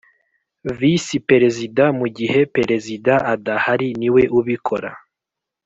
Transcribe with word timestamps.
Visi 0.79 1.17
Perezida 1.29 1.83
mu 1.99 2.07
gihe 2.17 2.39
Perezida 2.55 3.13
adahari 3.33 3.87
niwe 3.99 4.23
ubikora 4.39 4.91